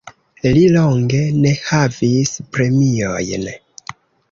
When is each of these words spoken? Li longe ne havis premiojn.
Li 0.53 0.63
longe 0.75 1.19
ne 1.43 1.51
havis 1.67 2.33
premiojn. 2.57 3.49